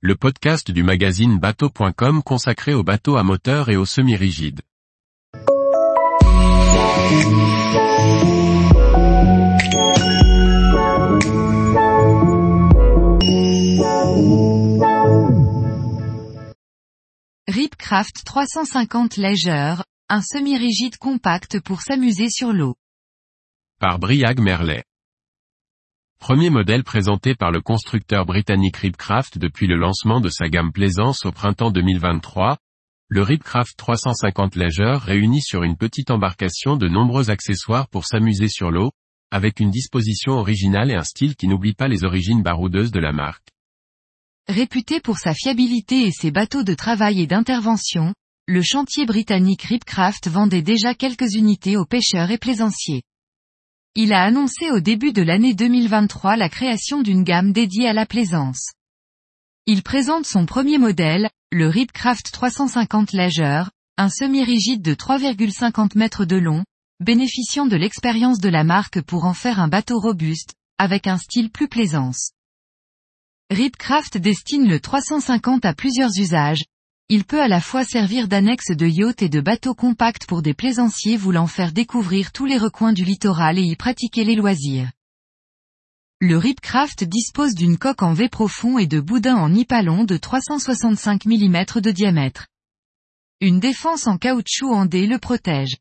le 0.00 0.14
podcast 0.14 0.70
du 0.70 0.84
magazine 0.84 1.40
bateau.com 1.40 2.22
consacré 2.22 2.72
aux 2.72 2.84
bateaux 2.84 3.16
à 3.16 3.24
moteur 3.24 3.68
et 3.68 3.76
aux 3.76 3.84
semi-rigides. 3.84 4.60
Ripcraft 17.48 18.24
350 18.24 19.16
Leisure, 19.16 19.82
un 20.08 20.22
semi-rigide 20.22 20.96
compact 20.98 21.58
pour 21.58 21.80
s'amuser 21.80 22.30
sur 22.30 22.52
l'eau. 22.52 22.76
Par 23.80 23.98
Briag 23.98 24.38
Merlet. 24.38 24.84
Premier 26.18 26.50
modèle 26.50 26.84
présenté 26.84 27.34
par 27.34 27.52
le 27.52 27.60
constructeur 27.60 28.26
britannique 28.26 28.76
Ripcraft 28.76 29.38
depuis 29.38 29.66
le 29.66 29.76
lancement 29.76 30.20
de 30.20 30.28
sa 30.28 30.48
gamme 30.48 30.72
Plaisance 30.72 31.24
au 31.24 31.32
printemps 31.32 31.70
2023, 31.70 32.58
le 33.08 33.22
Ripcraft 33.22 33.76
350 33.78 34.56
Leisure 34.56 35.00
réunit 35.00 35.40
sur 35.40 35.62
une 35.62 35.76
petite 35.76 36.10
embarcation 36.10 36.76
de 36.76 36.88
nombreux 36.88 37.30
accessoires 37.30 37.88
pour 37.88 38.04
s'amuser 38.04 38.48
sur 38.48 38.70
l'eau, 38.70 38.90
avec 39.30 39.60
une 39.60 39.70
disposition 39.70 40.32
originale 40.32 40.90
et 40.90 40.96
un 40.96 41.04
style 41.04 41.36
qui 41.36 41.48
n'oublie 41.48 41.72
pas 41.72 41.88
les 41.88 42.04
origines 42.04 42.42
baroudeuses 42.42 42.90
de 42.90 43.00
la 43.00 43.12
marque. 43.12 43.48
Réputé 44.48 45.00
pour 45.00 45.18
sa 45.18 45.34
fiabilité 45.34 46.02
et 46.02 46.12
ses 46.12 46.30
bateaux 46.30 46.64
de 46.64 46.74
travail 46.74 47.22
et 47.22 47.26
d'intervention, 47.26 48.12
le 48.46 48.62
chantier 48.62 49.06
britannique 49.06 49.62
Ripcraft 49.62 50.28
vendait 50.28 50.62
déjà 50.62 50.94
quelques 50.94 51.34
unités 51.34 51.76
aux 51.76 51.86
pêcheurs 51.86 52.30
et 52.30 52.38
plaisanciers. 52.38 53.02
Il 53.94 54.12
a 54.12 54.22
annoncé 54.22 54.70
au 54.70 54.80
début 54.80 55.12
de 55.12 55.22
l'année 55.22 55.54
2023 55.54 56.36
la 56.36 56.48
création 56.48 57.02
d'une 57.02 57.24
gamme 57.24 57.52
dédiée 57.52 57.88
à 57.88 57.92
la 57.92 58.06
plaisance. 58.06 58.72
Il 59.66 59.82
présente 59.82 60.24
son 60.24 60.46
premier 60.46 60.78
modèle, 60.78 61.28
le 61.50 61.68
Ripcraft 61.68 62.30
350 62.32 63.12
Leisure, 63.12 63.70
un 63.96 64.08
semi-rigide 64.08 64.82
de 64.82 64.94
3,50 64.94 65.98
mètres 65.98 66.24
de 66.24 66.36
long, 66.36 66.64
bénéficiant 67.00 67.66
de 67.66 67.76
l'expérience 67.76 68.38
de 68.38 68.48
la 68.48 68.64
marque 68.64 69.00
pour 69.02 69.24
en 69.24 69.34
faire 69.34 69.60
un 69.60 69.68
bateau 69.68 69.98
robuste, 69.98 70.54
avec 70.78 71.06
un 71.06 71.18
style 71.18 71.50
plus 71.50 71.68
plaisance. 71.68 72.32
Ripcraft 73.50 74.18
destine 74.18 74.68
le 74.68 74.78
350 74.78 75.64
à 75.64 75.74
plusieurs 75.74 76.10
usages. 76.18 76.64
Il 77.10 77.24
peut 77.24 77.40
à 77.40 77.48
la 77.48 77.62
fois 77.62 77.84
servir 77.84 78.28
d'annexe 78.28 78.70
de 78.70 78.86
yacht 78.86 79.22
et 79.22 79.30
de 79.30 79.40
bateau 79.40 79.74
compact 79.74 80.26
pour 80.26 80.42
des 80.42 80.52
plaisanciers 80.52 81.16
voulant 81.16 81.46
faire 81.46 81.72
découvrir 81.72 82.32
tous 82.32 82.44
les 82.44 82.58
recoins 82.58 82.92
du 82.92 83.02
littoral 83.02 83.58
et 83.58 83.62
y 83.62 83.76
pratiquer 83.76 84.24
les 84.24 84.34
loisirs. 84.34 84.90
Le 86.20 86.36
Ripcraft 86.36 87.04
dispose 87.04 87.54
d'une 87.54 87.78
coque 87.78 88.02
en 88.02 88.12
V 88.12 88.28
profond 88.28 88.76
et 88.76 88.86
de 88.86 89.00
boudins 89.00 89.36
en 89.36 89.48
nipalon 89.48 90.04
de 90.04 90.18
365 90.18 91.24
mm 91.24 91.64
de 91.80 91.90
diamètre. 91.90 92.46
Une 93.40 93.58
défense 93.58 94.06
en 94.06 94.18
caoutchouc 94.18 94.70
en 94.70 94.84
D 94.84 95.06
le 95.06 95.18
protège. 95.18 95.78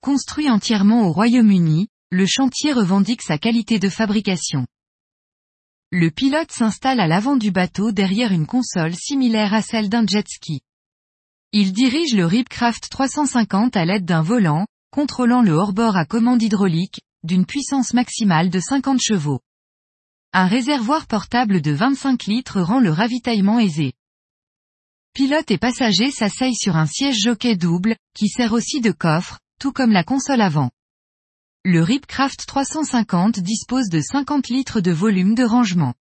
Construit 0.00 0.50
entièrement 0.50 1.06
au 1.06 1.12
Royaume-Uni, 1.12 1.86
le 2.10 2.26
chantier 2.26 2.72
revendique 2.72 3.22
sa 3.22 3.38
qualité 3.38 3.78
de 3.78 3.88
fabrication. 3.88 4.66
Le 5.96 6.10
pilote 6.10 6.50
s'installe 6.50 6.98
à 6.98 7.06
l'avant 7.06 7.36
du 7.36 7.52
bateau 7.52 7.92
derrière 7.92 8.32
une 8.32 8.48
console 8.48 8.96
similaire 8.96 9.54
à 9.54 9.62
celle 9.62 9.88
d'un 9.88 10.04
jet 10.04 10.26
ski. 10.26 10.60
Il 11.52 11.72
dirige 11.72 12.16
le 12.16 12.26
Ripcraft 12.26 12.90
350 12.90 13.76
à 13.76 13.84
l'aide 13.84 14.04
d'un 14.04 14.20
volant, 14.20 14.66
contrôlant 14.90 15.40
le 15.40 15.52
hors-bord 15.52 15.96
à 15.96 16.04
commande 16.04 16.42
hydraulique, 16.42 17.02
d'une 17.22 17.46
puissance 17.46 17.94
maximale 17.94 18.50
de 18.50 18.58
50 18.58 19.00
chevaux. 19.00 19.38
Un 20.32 20.48
réservoir 20.48 21.06
portable 21.06 21.60
de 21.60 21.70
25 21.70 22.24
litres 22.24 22.60
rend 22.60 22.80
le 22.80 22.90
ravitaillement 22.90 23.60
aisé. 23.60 23.92
Pilote 25.12 25.52
et 25.52 25.58
passager 25.58 26.10
s'asseyent 26.10 26.56
sur 26.56 26.74
un 26.74 26.86
siège 26.86 27.20
jockey 27.20 27.54
double, 27.54 27.94
qui 28.16 28.26
sert 28.26 28.52
aussi 28.52 28.80
de 28.80 28.90
coffre, 28.90 29.38
tout 29.60 29.70
comme 29.70 29.92
la 29.92 30.02
console 30.02 30.40
avant. 30.40 30.72
Le 31.66 31.82
Ripcraft 31.82 32.44
350 32.46 33.40
dispose 33.40 33.88
de 33.88 33.98
50 33.98 34.48
litres 34.48 34.82
de 34.82 34.90
volume 34.90 35.34
de 35.34 35.44
rangement. 35.44 35.94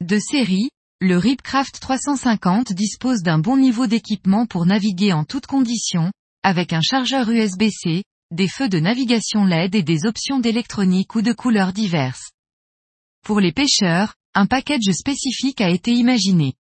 De 0.00 0.20
série, 0.20 0.70
le 1.00 1.18
Ripcraft 1.18 1.80
350 1.80 2.72
dispose 2.72 3.22
d'un 3.22 3.40
bon 3.40 3.56
niveau 3.56 3.88
d'équipement 3.88 4.46
pour 4.46 4.64
naviguer 4.64 5.12
en 5.12 5.24
toutes 5.24 5.48
conditions, 5.48 6.12
avec 6.44 6.72
un 6.72 6.80
chargeur 6.80 7.28
USB-C, 7.28 8.04
des 8.30 8.46
feux 8.46 8.68
de 8.68 8.78
navigation 8.78 9.44
LED 9.44 9.74
et 9.74 9.82
des 9.82 10.06
options 10.06 10.38
d'électronique 10.38 11.16
ou 11.16 11.22
de 11.22 11.32
couleurs 11.32 11.72
diverses. 11.72 12.30
Pour 13.24 13.40
les 13.40 13.52
pêcheurs, 13.52 14.14
un 14.34 14.46
package 14.46 14.92
spécifique 14.92 15.60
a 15.60 15.70
été 15.70 15.90
imaginé. 15.90 16.54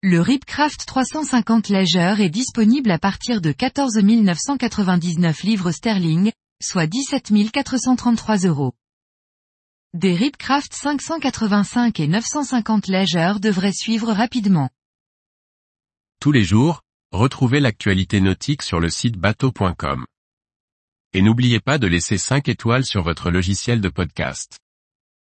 Le 0.00 0.22
Ripcraft 0.22 0.86
350 0.86 1.68
Leisure 1.68 2.20
est 2.20 2.30
disponible 2.30 2.90
à 2.90 2.98
partir 2.98 3.42
de 3.42 3.52
14 3.52 3.98
999 3.98 5.42
livres 5.42 5.70
sterling, 5.70 6.32
soit 6.62 6.86
17 6.86 7.32
433 7.52 8.38
euros. 8.46 8.72
Des 9.94 10.14
Ripcraft 10.14 10.72
585 10.72 12.00
et 12.00 12.06
950 12.06 12.86
Leisure 12.88 13.40
devraient 13.40 13.74
suivre 13.74 14.12
rapidement. 14.12 14.70
Tous 16.18 16.32
les 16.32 16.44
jours, 16.44 16.80
retrouvez 17.10 17.60
l'actualité 17.60 18.20
nautique 18.20 18.62
sur 18.62 18.80
le 18.80 18.88
site 18.88 19.18
bateau.com. 19.18 20.06
Et 21.12 21.20
n'oubliez 21.20 21.60
pas 21.60 21.76
de 21.76 21.86
laisser 21.86 22.16
5 22.16 22.48
étoiles 22.48 22.86
sur 22.86 23.02
votre 23.02 23.30
logiciel 23.30 23.82
de 23.82 23.90
podcast. 23.90 24.61